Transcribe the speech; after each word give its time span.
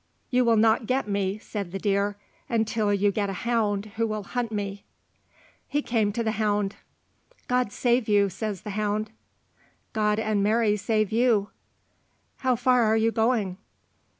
"You 0.31 0.43
will 0.43 0.57
not 0.57 0.87
get 0.87 1.07
me," 1.07 1.37
said 1.37 1.71
the 1.71 1.77
deer, 1.77 2.17
"until 2.49 2.91
you 2.91 3.11
get 3.11 3.29
a 3.29 3.33
hound 3.45 3.85
who 3.97 4.07
will 4.07 4.23
hunt 4.23 4.51
me." 4.51 4.83
He 5.67 5.83
came 5.83 6.11
to 6.13 6.23
the 6.23 6.31
hound. 6.31 6.77
"God 7.47 7.71
save 7.71 8.09
you," 8.09 8.27
says 8.27 8.61
the 8.61 8.71
hound. 8.71 9.11
"God 9.93 10.17
and 10.17 10.41
Mary 10.41 10.75
save 10.75 11.11
you." 11.11 11.49
"How 12.37 12.55
far 12.55 12.81
are 12.85 12.97
you 12.97 13.11
going?" 13.11 13.57